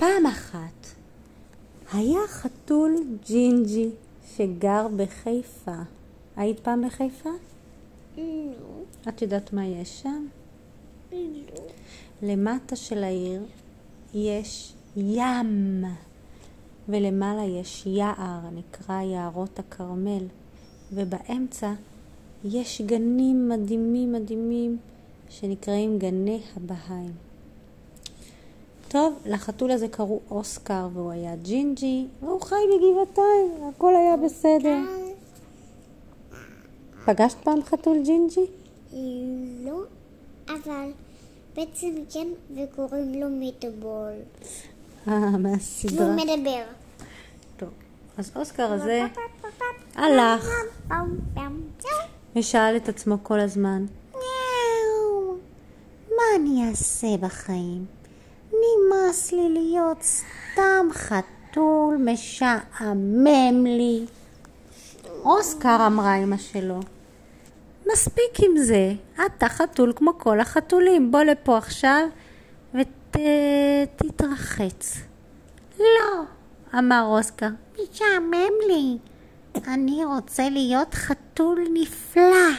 פעם 0.00 0.26
אחת 0.26 0.86
היה 1.92 2.20
חתול 2.28 2.96
ג'ינג'י 3.26 3.90
שגר 4.36 4.86
בחיפה. 4.96 5.76
היית 6.36 6.60
פעם 6.60 6.86
בחיפה? 6.86 7.30
לא, 8.16 8.22
את 9.08 9.22
יודעת 9.22 9.52
מה 9.52 9.66
יש 9.66 10.02
שם? 10.02 10.26
לא. 11.12 11.18
למטה 12.22 12.76
של 12.76 13.04
העיר 13.04 13.42
יש 14.14 14.72
ים, 14.96 15.84
ולמעלה 16.88 17.44
יש 17.44 17.86
יער, 17.86 18.40
נקרא 18.54 19.02
יערות 19.02 19.58
הכרמל, 19.58 20.24
ובאמצע 20.92 21.72
יש 22.44 22.82
גנים 22.86 23.48
מדהימים 23.48 24.12
מדהימים 24.12 24.78
שנקראים 25.28 25.98
גני 25.98 26.40
הבהאים. 26.56 27.29
טוב, 28.90 29.14
לחתול 29.26 29.70
הזה 29.70 29.88
קראו 29.88 30.20
אוסקר 30.30 30.88
והוא 30.94 31.10
היה 31.10 31.36
ג'ינג'י 31.36 32.06
והוא 32.22 32.40
חי 32.40 32.54
בגבעתיים, 32.74 33.68
הכל 33.68 33.94
היה 33.96 34.16
בסדר. 34.16 34.78
פגשת 37.04 37.36
פעם 37.42 37.62
חתול 37.62 38.02
ג'ינג'י? 38.04 38.46
לא, 39.64 39.80
אבל 40.48 40.92
בעצם 41.56 41.88
כן, 42.12 42.28
וקוראים 42.56 43.14
לו 43.14 43.26
מטבול. 43.30 44.12
אה, 45.08 45.12
והוא 45.12 45.38
מהסדרה. 45.38 46.16
מדבר. 46.16 46.62
טוב, 47.56 47.68
אז 48.18 48.32
אוסקר 48.36 48.72
הזה 48.72 49.06
הלך 49.94 50.48
ושאל 52.36 52.76
את 52.76 52.88
עצמו 52.88 53.16
כל 53.22 53.40
הזמן, 53.40 53.86
"מיאו, 54.12 55.34
מה 56.10 56.22
אני 56.36 56.68
אעשה 56.68 57.16
בחיים? 57.20 57.99
נמאס 59.10 59.32
לי 59.32 59.48
להיות 59.48 60.02
סתם 60.02 60.86
חתול 60.92 61.96
משעמם 62.04 63.66
לי. 63.66 64.04
אוסקר 65.24 65.86
אמרה 65.86 66.16
אמא 66.16 66.36
שלו, 66.36 66.80
מספיק 67.92 68.40
עם 68.42 68.58
זה, 68.58 68.92
אתה 69.26 69.48
חתול 69.48 69.92
כמו 69.96 70.18
כל 70.18 70.40
החתולים, 70.40 71.12
בוא 71.12 71.22
לפה 71.22 71.58
עכשיו 71.58 72.06
ותתרחץ. 73.94 74.96
לא, 75.78 76.22
אמר 76.78 77.04
אוסקר, 77.06 77.48
משעמם 77.74 78.54
לי. 78.68 78.98
אני 79.68 80.04
רוצה 80.04 80.48
להיות 80.48 80.94
חתול 80.94 81.64
נפלא. 81.74 82.50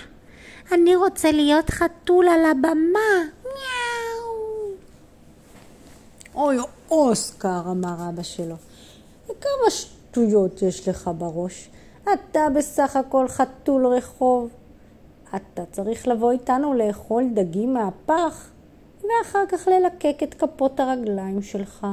אני 0.71 0.95
רוצה 0.95 1.31
להיות 1.31 1.69
חתול 1.69 2.27
על 2.27 2.45
הבמה. 2.45 3.21
אוי, 6.35 6.57
אוסקר, 6.91 7.61
אמר 7.71 8.09
אבא 8.09 8.23
שלו. 8.23 8.55
כמה 9.27 9.69
שטויות 9.69 10.61
יש 10.61 10.87
לך 10.87 11.09
בראש. 11.17 11.69
אתה 12.03 12.47
בסך 12.55 12.95
הכל 12.95 13.27
חתול 13.27 13.87
רחוב. 13.87 14.49
אתה 15.35 15.65
צריך 15.71 16.07
לבוא 16.07 16.31
איתנו 16.31 16.73
לאכול 16.73 17.23
דגים 17.33 17.73
מהפח, 17.73 18.49
ואחר 19.03 19.45
כך 19.49 19.67
ללקק 19.67 20.17
את 20.23 20.33
כפות 20.33 20.79
הרגליים 20.79 21.41
שלך. 21.41 21.87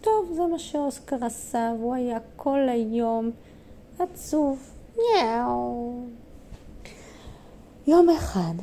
טוב, 0.00 0.32
זה 0.36 0.42
מה 0.46 0.58
שאוסקר 0.58 1.24
עשה, 1.24 1.72
והוא 1.78 1.94
היה 1.94 2.18
כל 2.36 2.68
היום 2.68 3.30
עצוב. 3.98 4.58
יאו. 4.96 6.00
יום 7.86 8.10
אחד 8.10 8.54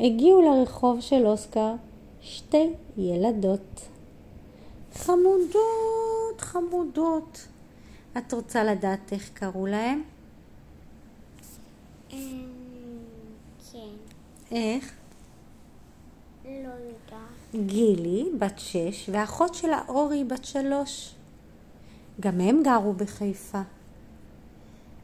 הגיעו 0.00 0.42
לרחוב 0.42 1.00
של 1.00 1.26
אוסקר 1.26 1.74
שתי 2.22 2.70
ילדות. 2.96 3.80
חמודות, 4.94 6.40
חמודות. 6.40 7.46
את 8.18 8.32
רוצה 8.32 8.64
לדעת 8.64 9.12
איך 9.12 9.30
קראו 9.34 9.66
להם? 9.66 10.02
אמ, 12.12 12.48
כן, 13.72 13.78
איך? 14.52 14.92
לא 16.44 16.50
יודעת. 16.50 17.66
גילי, 17.66 18.24
בת 18.38 18.58
שש, 18.58 19.10
ואחות 19.12 19.54
שלה 19.54 19.82
אורי, 19.88 20.24
בת 20.24 20.44
שלוש. 20.44 21.14
גם 22.20 22.40
הם 22.40 22.62
גרו 22.62 22.92
בחיפה. 22.92 23.60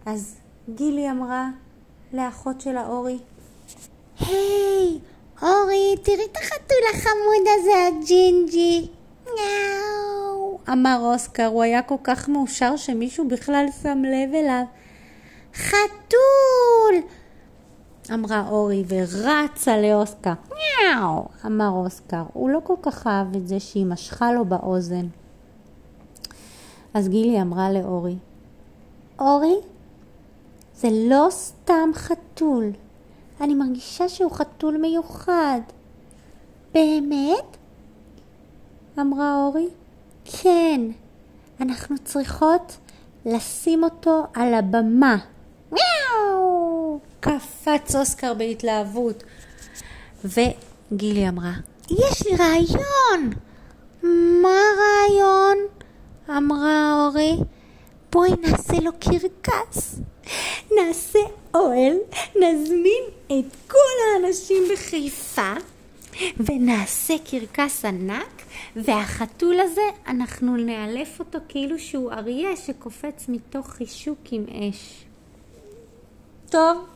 אז 0.07 0.37
גילי 0.75 1.11
אמרה 1.11 1.51
לאחות 2.13 2.61
שלה 2.61 2.87
אורי, 2.87 3.19
היי, 4.21 4.99
אורי, 5.43 5.97
תראי 6.03 6.25
את 6.33 6.37
החתול 6.37 6.79
החמוד 6.95 7.47
הזה, 7.59 7.87
הג'ינג'י. 7.87 8.89
יאו. 9.27 10.59
אמר 10.73 10.99
אוסקר, 11.01 11.47
הוא 11.47 11.63
היה 11.63 11.83
כל 11.83 11.95
כך 12.05 12.29
מאושר 12.29 12.77
שמישהו 12.77 13.29
בכלל 13.29 13.67
שם 13.83 14.03
לב 14.05 14.35
אליו. 14.35 14.63
חתול! 15.55 17.11
אמרה 18.15 18.49
אורי 18.49 18.85
ורצה 18.89 19.77
לאוסקר. 19.77 20.33
מיאו! 20.49 21.25
אמר 21.47 21.71
אוסקר. 21.71 22.23
הוא 22.33 22.51
לא 22.51 22.59
כל 22.65 22.77
כך 22.83 23.07
אהב 23.07 23.37
את 23.37 23.49
זה 23.49 23.61
שהיא 23.61 23.87
משכה 23.87 24.33
לו 24.33 24.45
באוזן. 24.45 25.07
אז 26.95 27.09
גילי 27.09 27.43
אמרה 27.43 27.73
לאורי, 27.73 28.17
אורי, 29.19 29.55
זה 30.75 30.89
לא 30.93 31.27
סתם 31.31 31.91
חתול. 31.95 32.73
אני 33.41 33.55
מרגישה 33.55 34.09
שהוא 34.09 34.33
חתול 34.33 34.77
מיוחד. 34.77 35.61
באמת? 36.75 37.57
אמרה 39.01 39.37
אורי. 39.37 39.69
כן, 40.25 40.81
אנחנו 41.61 41.97
צריכות 42.05 42.77
לשים 43.27 43.85
אותו 43.85 44.27
על 44.35 44.55
הבמה. 44.55 45.17
מיאו! 45.73 46.99
קפץ 47.21 47.95
אוסקר 47.95 48.35
בהתלהבות. 48.35 49.25
וגילי 50.25 51.29
אמרה, 51.29 51.53
יש 51.91 52.27
לי 52.27 52.37
רעיון! 52.37 53.33
מה 54.43 54.59
הרעיון? 54.73 55.57
אמרה 56.31 57.07
אורי. 57.07 57.37
בואי 58.13 58.31
נעשה 58.43 58.81
לו 58.81 58.91
קרקס. 59.01 60.01
נעשה 60.77 61.19
אוהל, 61.57 61.97
נזמין 62.37 63.05
את 63.27 63.57
כל 63.69 63.97
האנשים 64.15 64.63
בחיפה 64.73 65.53
ונעשה 66.37 67.15
קרקס 67.31 67.85
ענק 67.85 68.43
והחתול 68.77 69.61
הזה, 69.61 69.83
אנחנו 70.07 70.57
נאלף 70.57 71.19
אותו 71.19 71.39
כאילו 71.49 71.79
שהוא 71.79 72.13
אריה 72.13 72.57
שקופץ 72.57 73.25
מתוך 73.29 73.69
חישוק 73.71 74.19
עם 74.31 74.45
אש. 74.49 75.05
טוב. 76.51 76.87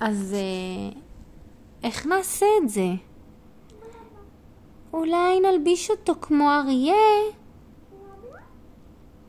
אז 0.00 0.34
אה, 0.34 1.00
איך 1.84 2.06
נעשה 2.06 2.46
את 2.62 2.70
זה? 2.70 2.86
אולי 4.92 5.40
נלביש 5.40 5.90
אותו 5.90 6.14
כמו 6.20 6.50
אריה? 6.50 6.94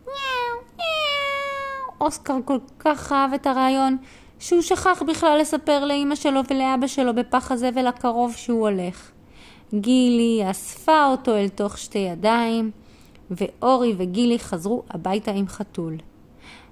מיאו, 0.06 0.62
מיאו. 0.78 1.93
אוסקר 2.04 2.38
כל 2.46 2.58
כך 2.80 3.12
אהב 3.12 3.34
את 3.34 3.48
הרעיון 3.48 3.98
שהוא 4.40 4.62
שכח 4.62 5.04
בכלל 5.08 5.38
לספר 5.42 5.86
לאימא 5.86 6.16
שלו 6.16 6.42
ולאבא 6.50 6.88
שלו 6.88 7.16
בפח 7.16 7.52
הזבל 7.52 7.88
הקרוב 7.88 8.34
שהוא 8.36 8.70
הולך. 8.70 9.12
גילי 9.74 10.52
אספה 10.52 11.06
אותו 11.06 11.36
אל 11.36 11.50
תוך 11.50 11.78
שתי 11.78 12.00
ידיים, 12.00 12.72
ואורי 13.32 13.94
וגילי 13.98 14.40
חזרו 14.40 14.84
הביתה 14.90 15.32
עם 15.32 15.48
חתול. 15.48 15.98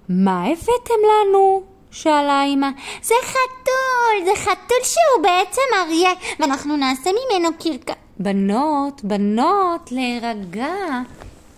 מה 0.09 0.43
הבאתם 0.43 0.93
לנו? 1.03 1.63
שאלה 1.91 2.43
אמא. 2.43 2.67
זה 3.01 3.15
חתול, 3.23 4.25
זה 4.25 4.31
חתול 4.35 4.77
שהוא 4.83 5.23
בעצם 5.23 5.61
אריה, 5.75 6.11
ואנחנו 6.39 6.77
נעשה 6.77 7.09
ממנו 7.09 7.49
קרקס. 7.59 7.93
בנות, 8.19 9.01
בנות, 9.03 9.91
להירגע. 9.91 11.01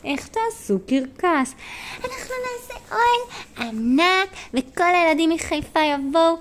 איך 0.04 0.28
תעשו 0.28 0.80
קרקס? 0.88 1.56
אנחנו 1.98 2.34
נעשה 2.44 2.74
אוהל 2.92 3.70
ענק, 3.70 4.30
וכל 4.54 4.84
הילדים 4.96 5.30
מחיפה 5.30 5.80
יבואו. 5.80 6.38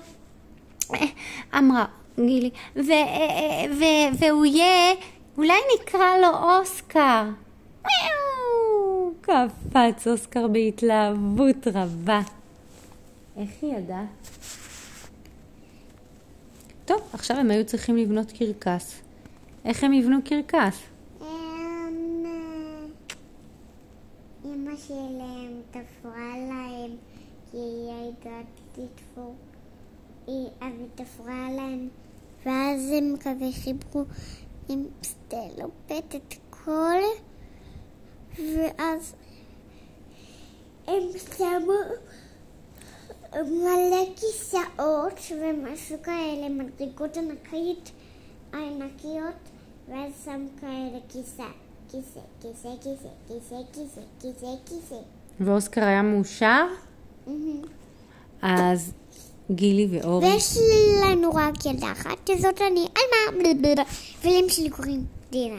אמרה 1.57 1.85
גילי, 2.15 2.49
ו- 2.75 2.81
ו- 3.79 4.19
והוא 4.19 4.45
יהיה, 4.45 4.93
אולי 5.37 5.59
נקרא 5.75 6.17
לו 6.21 6.27
אוסקר. 6.27 7.23
קפץ 9.21 10.07
אוסקר 10.07 10.47
בהתלהבות 10.47 11.67
רבה. 11.73 12.21
איך 13.37 13.49
היא 13.61 13.75
ידעה? 13.77 14.05
טוב, 16.85 17.01
עכשיו 17.13 17.37
הם 17.37 17.51
היו 17.51 17.65
צריכים 17.65 17.97
לבנות 17.97 18.31
קרקס. 18.31 19.01
איך 19.65 19.83
הם 19.83 19.93
יבנו 19.93 20.17
קרקס? 20.25 20.79
אמ, 21.21 21.25
אמא 24.45 24.71
שלהם 24.87 25.61
תפרה 25.71 26.33
להם, 26.49 26.91
כי 27.51 27.57
היא 30.27 30.47
תפרה 30.95 31.47
להם, 31.55 31.89
ואז 32.45 32.91
הם 32.91 33.15
כזה 33.19 33.45
חיברו 33.63 34.03
עם 34.69 34.85
סטלופט 35.03 36.15
את 36.15 36.33
כל, 36.49 37.01
ואז 38.39 39.15
הם 40.87 41.03
שמו 41.37 41.73
מלא 43.33 44.05
כיסאות 44.15 45.19
ומשהו 45.31 45.97
כאלה, 46.03 46.49
מדרגות 46.49 47.17
ענקית, 47.17 47.91
ענקיות, 48.53 49.35
ואז 49.89 50.11
שם 50.25 50.45
כאלה 50.61 50.99
כיסא, 51.09 51.43
כיסא, 51.91 52.19
כיסא, 52.41 52.69
כיסא, 52.81 53.07
כיסא, 53.27 53.55
כיסא, 53.73 54.01
כיסא, 54.19 54.47
כיסא. 54.65 54.95
ואוסקר 55.39 55.83
היה 55.83 56.01
מאושר, 56.01 56.65
אז 58.43 58.91
גילי 59.51 59.87
ואורי... 59.91 60.27
ויש 60.27 60.57
לנו 61.03 61.29
רק 61.33 61.65
ילדה 61.65 61.91
אחת, 61.91 62.29
שזאת 62.29 62.61
אני, 62.61 62.87
על 62.95 63.03
מה? 63.11 63.49
ולאמא 64.23 64.49
שלי 64.49 64.69
קוראים 64.69 65.05
דינה. 65.31 65.55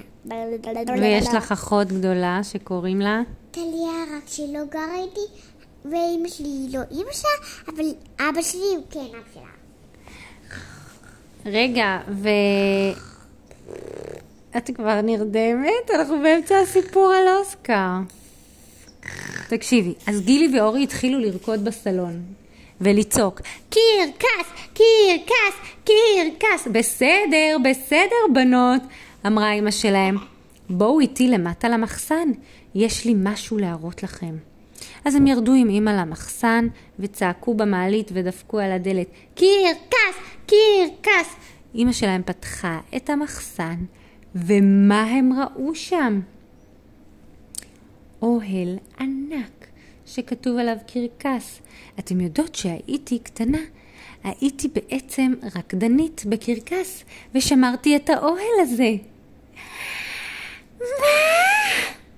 ויש 1.00 1.28
לך 1.28 1.52
אחות 1.52 1.88
גדולה 1.88 2.40
שקוראים 2.42 3.00
לה? 3.00 3.22
טליה, 3.50 4.16
רק 4.16 4.22
שהיא 4.26 4.58
לא 4.58 4.64
גרה 4.70 4.96
איתי, 5.02 5.42
ואימא 5.84 6.28
שלי 6.28 6.48
היא 6.48 6.78
לא 6.78 6.80
אימא 6.90 7.12
שלה, 7.12 7.30
אבל 7.68 7.84
אבא 8.20 8.42
שלי 8.42 8.60
הוא 8.60 8.84
כן 8.90 9.00
אבא 9.00 9.28
שלה. 9.34 9.42
רגע, 11.46 11.98
ו... 12.08 12.28
את 14.56 14.70
כבר 14.74 15.00
נרדמת? 15.00 15.90
אנחנו 15.94 16.20
באמצע 16.22 16.58
הסיפור 16.58 17.12
על 17.12 17.28
אוסקר. 17.38 17.98
תקשיבי, 19.48 19.94
אז 20.06 20.20
גילי 20.20 20.58
ואורי 20.58 20.82
התחילו 20.82 21.18
לרקוד 21.18 21.64
בסלון 21.64 22.22
ולצעוק 22.80 23.40
קרקס, 23.70 24.48
קרקס, 24.74 25.56
קרקס. 25.84 26.68
בסדר, 26.72 27.56
בסדר, 27.64 28.32
בנות, 28.34 28.82
אמרה 29.26 29.52
אמא 29.52 29.70
שלהם. 29.70 30.16
בואו 30.70 31.00
איתי 31.00 31.28
למטה 31.28 31.68
למחסן, 31.68 32.28
יש 32.74 33.04
לי 33.04 33.14
משהו 33.16 33.58
להראות 33.58 34.02
לכם. 34.02 34.36
אז 35.04 35.14
הם 35.14 35.26
ירדו 35.26 35.52
עם 35.52 35.70
אמא 35.70 35.90
למחסן 35.90 36.68
וצעקו 36.98 37.54
במעלית 37.54 38.10
ודפקו 38.14 38.58
על 38.58 38.72
הדלת 38.72 39.06
קרקס, 39.34 40.16
קרקס. 40.46 41.34
אמא 41.74 41.92
שלהם 41.92 42.22
פתחה 42.22 42.80
את 42.96 43.10
המחסן, 43.10 43.74
ומה 44.34 45.02
הם 45.02 45.30
ראו 45.32 45.74
שם? 45.74 46.20
אוהל 48.22 48.78
ענק 49.00 49.63
שכתוב 50.06 50.58
עליו 50.58 50.76
קרקס. 50.86 51.60
אתם 51.98 52.20
יודעות 52.20 52.54
שהייתי 52.54 53.18
קטנה, 53.18 53.58
הייתי 54.24 54.68
בעצם 54.68 55.32
רקדנית 55.56 56.24
בקרקס 56.28 57.04
ושמרתי 57.34 57.96
את 57.96 58.10
האוהל 58.10 58.60
הזה. 58.60 58.90
מה? 60.80 60.86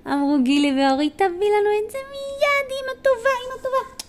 אמרו 0.07 0.39
גילי 0.43 0.73
ואורי, 0.81 1.11
תביא 1.11 1.27
לנו 1.27 1.71
את 1.87 1.91
זה 1.91 1.99
מיד, 2.11 2.71
אמא 2.71 3.03
טובה, 3.03 3.31
אמא 3.47 3.63
טובה. 3.63 4.07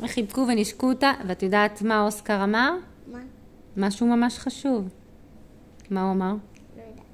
וחיבקו 0.00 0.40
ונשקו 0.40 0.88
אותה, 0.88 1.12
ואת 1.26 1.42
יודעת 1.42 1.82
מה 1.82 2.02
אוסקר 2.02 2.44
אמר? 2.44 2.72
מה? 3.12 3.18
משהו 3.76 4.06
ממש 4.06 4.38
חשוב. 4.38 4.88
מה 5.90 6.02
הוא 6.02 6.12
אמר? 6.12 6.32
לא 6.76 6.82
יודעת. 6.82 7.06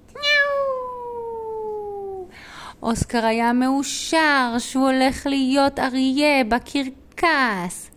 אוסקר 2.82 3.24
היה 3.24 3.52
מאושר 3.52 4.54
שהוא 4.58 4.88
הולך 4.88 5.26
להיות 5.26 5.78
אריה 5.78 6.44
בקרקס. 6.44 7.90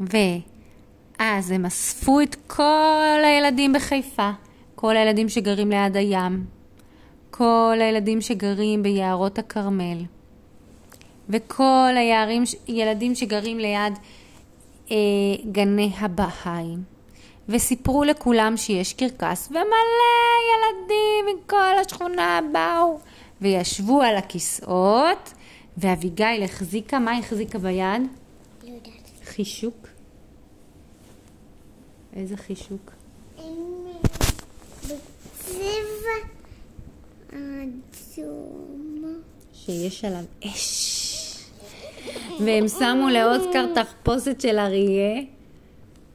ואז 0.00 1.50
הם 1.50 1.66
אספו 1.66 2.20
את 2.20 2.36
כל 2.46 3.20
הילדים 3.24 3.72
בחיפה, 3.72 4.30
כל 4.74 4.96
הילדים 4.96 5.28
שגרים 5.28 5.70
ליד 5.70 5.96
הים, 5.96 6.44
כל 7.30 7.76
הילדים 7.80 8.20
שגרים 8.20 8.82
ביערות 8.82 9.38
הכרמל, 9.38 9.98
וכל 11.28 11.94
היערים, 11.96 12.42
ילדים 12.68 13.14
שגרים 13.14 13.58
ליד 13.58 13.98
אה, 14.90 14.96
גני 15.52 15.92
הבהאים, 15.98 16.82
וסיפרו 17.48 18.04
לכולם 18.04 18.56
שיש 18.56 18.92
קרקס, 18.92 19.48
ומלא 19.50 19.62
ילדים 20.52 21.36
מכל 21.44 21.78
השכונה 21.80 22.40
באו 22.52 22.98
וישבו 23.42 24.02
על 24.02 24.16
הכיסאות, 24.16 25.32
ואביגיל 25.78 26.42
החזיקה, 26.42 26.98
מה 26.98 27.18
החזיקה 27.18 27.58
ביד? 27.58 28.02
לא 28.62 28.68
יודעת. 28.68 29.10
חישוק. 29.24 29.88
איזה 32.16 32.36
חישוק? 32.36 32.90
הם 33.38 33.52
בצבע 34.84 34.98
אדום. 37.30 39.22
שיש 39.54 40.04
עליו 40.04 40.24
אש. 40.46 41.38
והם 42.40 42.68
שמו 42.68 43.08
לאוסקר 43.08 43.66
תחפושת 43.74 44.40
של 44.40 44.58
אריה, 44.58 45.22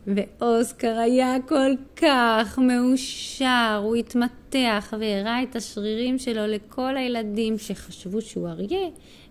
ואוסקר 0.07 0.97
היה 0.97 1.35
כל 1.47 1.71
כך 1.95 2.59
מאושר, 2.59 3.81
הוא 3.83 3.95
התמתח 3.95 4.93
והראה 4.99 5.43
את 5.43 5.55
השרירים 5.55 6.19
שלו 6.19 6.47
לכל 6.47 6.97
הילדים 6.97 7.57
שחשבו 7.57 8.21
שהוא 8.21 8.47
אריה, 8.47 8.87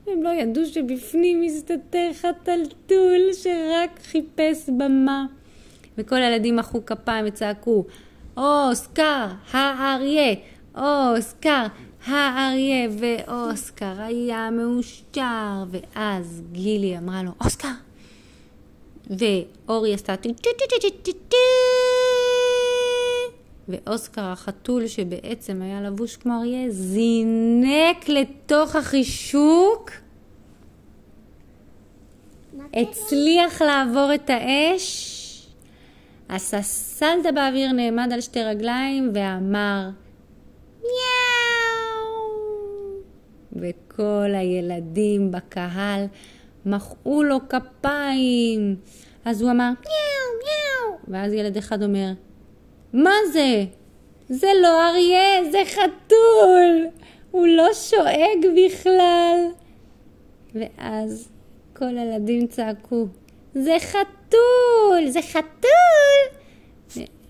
והם 0.06 0.22
לא 0.22 0.28
ידעו 0.28 0.66
שבפנים 0.66 1.40
מסתתר 1.40 2.10
חתלתול 2.14 3.32
שרק 3.32 4.00
חיפש 4.02 4.70
במה. 4.78 5.26
וכל 5.98 6.16
הילדים 6.16 6.56
מחאו 6.56 6.86
כפיים 6.86 7.24
וצעקו, 7.28 7.84
אוסקר, 8.36 9.26
האריה, 9.52 10.34
אוסקר, 10.74 11.66
האריה, 12.06 12.88
ואוסקר 12.98 13.94
היה 13.98 14.50
מאושר, 14.50 15.64
ואז 15.70 16.42
גילי 16.52 16.98
אמרה 16.98 17.22
לו, 17.22 17.30
אוסקר, 17.44 17.68
ואורי 19.10 19.94
עשתה 19.94 20.16
טי 20.16 20.34
טי 20.34 20.50
טי 20.58 20.80
טי 20.80 20.90
טי 20.90 21.12
טי. 21.12 21.36
ואוסקר 23.68 24.24
החתול 24.24 24.86
שבעצם 24.86 25.62
היה 25.62 25.80
לבוש 25.80 26.16
כמו 26.16 26.38
אריה 26.38 26.70
זינק 26.70 28.08
לתוך 28.08 28.76
החישוק. 28.76 29.90
הצליח 32.74 33.62
לעבור 33.62 34.14
את 34.14 34.30
האש. 34.30 35.12
עשה 36.28 36.62
סלטה 36.62 37.32
באוויר, 37.32 37.72
נעמד 37.72 38.08
על 38.12 38.20
שתי 38.20 38.42
רגליים 38.42 39.10
ואמר 39.14 39.88
מיהו 40.82 40.96
וכל 43.52 44.30
הילדים 44.34 45.30
בקהל 45.30 46.06
מחאו 46.66 47.22
לו 47.22 47.38
כפיים. 47.48 48.76
אז 49.24 49.42
הוא 49.42 49.50
אמר 49.50 49.70
מיהו 49.80 50.38
מיהו 50.44 50.98
ואז 51.08 51.32
ילד 51.32 51.56
אחד 51.56 51.82
אומר 51.82 52.12
מה 52.92 53.14
זה? 53.32 53.64
זה 54.28 54.46
לא 54.62 54.88
אריה, 54.88 55.50
זה 55.50 55.58
חתול. 55.66 56.86
הוא 57.30 57.46
לא 57.46 57.68
שואג 57.72 58.46
בכלל. 58.56 59.38
ואז 60.54 61.28
כל 61.76 61.98
הילדים 61.98 62.46
צעקו 62.46 63.06
זה 63.54 63.76
חתול, 63.80 65.08
זה 65.08 65.22
חתול. 65.22 66.36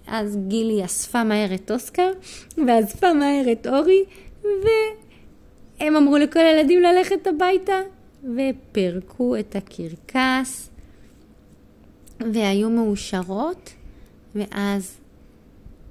אז 0.06 0.38
גילי 0.48 0.84
אספה 0.84 1.24
מהר 1.24 1.54
את 1.54 1.70
אוסקר 1.70 2.12
ואספה 2.66 3.12
מהר 3.12 3.52
את 3.52 3.66
אורי 3.66 4.04
והם 4.44 5.96
אמרו 5.96 6.16
לכל 6.16 6.40
הילדים 6.40 6.82
ללכת 6.82 7.26
הביתה 7.26 7.80
ופירקו 8.34 9.36
את 9.36 9.56
הקרקס 9.56 10.70
והיו 12.32 12.70
מאושרות 12.70 13.72
ואז 14.34 14.96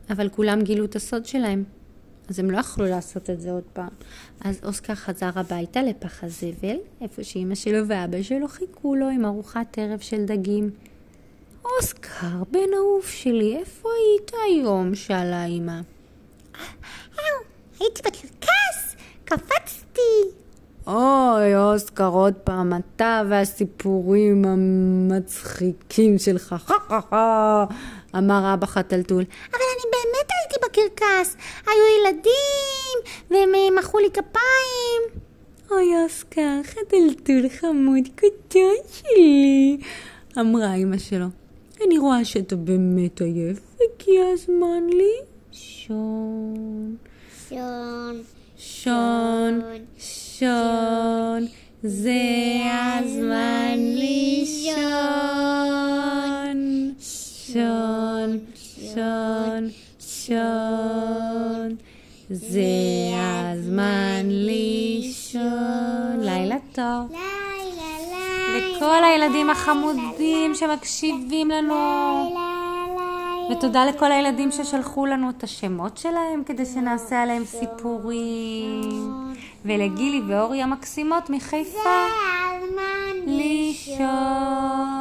אבל 0.09 0.29
כולם 0.29 0.61
גילו 0.61 0.85
את 0.85 0.95
הסוד 0.95 1.25
שלהם 1.25 1.63
אז 2.29 2.39
הם 2.39 2.51
לא 2.51 2.57
יכלו 2.57 2.85
לעשות 2.85 3.29
את 3.29 3.41
זה 3.41 3.51
עוד 3.51 3.63
פעם. 3.73 3.89
אז 4.41 4.59
אוסקר 4.63 4.95
חזר 4.95 5.29
הביתה 5.35 5.83
לפח 5.83 6.23
הזבל, 6.23 6.77
איפה 7.01 7.23
שאימא 7.23 7.55
שלו 7.55 7.87
ואבא 7.87 8.21
שלו 8.21 8.47
חיכו 8.47 8.95
לו 8.95 9.09
עם 9.09 9.25
ארוחת 9.25 9.77
ערב 9.77 9.99
של 9.99 10.25
דגים. 10.25 10.69
אוסקר, 11.65 12.43
בן 12.51 12.73
אהוב 12.77 13.05
שלי, 13.05 13.57
איפה 13.57 13.89
היית 13.89 14.31
היום? 14.47 14.95
שאלה 14.95 15.45
אמא. 15.45 15.79
הייתי 17.79 18.01
בקרקס, 18.01 18.95
קפצתי. 19.25 20.44
אוי, 20.87 21.55
אוסקר, 21.55 22.07
עוד 22.07 22.33
פעם 22.33 22.73
אתה 22.73 23.21
והסיפורים 23.29 24.45
המצחיקים 24.45 26.17
שלך, 26.17 26.55
חה 26.59 26.75
חה 26.87 26.99
חה, 27.09 27.65
אמר 28.17 28.53
אבא 28.53 28.65
חתלתול. 28.65 29.23
אבל 29.51 29.59
אני 29.75 29.91
באמת 29.91 30.29
הייתי 30.31 30.55
בקרקס. 30.65 31.37
היו 31.67 31.83
ילדים, 31.99 32.97
והם 33.29 33.55
אה, 33.55 33.79
מחאו 33.79 33.99
לי 33.99 34.09
כפיים. 34.09 35.21
אוי, 35.71 36.03
אוסקר, 36.03 36.61
חתלתול 36.63 37.49
חמוד 37.49 38.03
קטן 38.15 38.59
שלי, 38.91 39.77
אמרה 40.39 40.75
אמא 40.75 40.97
שלו. 40.97 41.25
אני 41.85 41.97
רואה 41.97 42.25
שאתה 42.25 42.55
באמת 42.55 43.21
עייף, 43.21 43.59
הגיע 43.75 44.23
הזמן 44.33 44.83
לישון. 45.51 46.95
שון, 47.49 48.21
שון, 48.57 49.61
שון, 49.97 51.45
זה 51.83 52.11
הזמן 52.71 53.75
לישון. 53.77 54.85
שון, 56.99 58.39
שון, 58.93 59.69
שון, 59.99 61.75
זה 62.29 62.61
הזמן 63.17 64.25
לישון. 64.25 65.41
לילה 66.19 66.55
טוב. 66.71 67.11
לילה, 67.11 67.21
לילה. 68.51 68.75
לכל 68.77 69.03
הילדים 69.03 69.49
החמודים 69.49 70.55
שמקשיבים 70.55 71.49
לנו. 71.49 71.75
ותודה 73.51 73.85
לכל 73.85 74.11
הילדים 74.11 74.51
ששלחו 74.51 75.05
לנו 75.05 75.29
את 75.29 75.43
השמות 75.43 75.97
שלהם 75.97 76.43
כדי 76.45 76.65
שנעשה 76.65 77.23
עליהם 77.23 77.45
סיפורים. 77.45 79.24
ולגילי 79.65 80.21
ואורי 80.27 80.61
המקסימות 80.61 81.29
מחיפה. 81.29 81.79
זה 81.83 81.89
הזמן 81.89 83.33
לישון. 83.33 84.94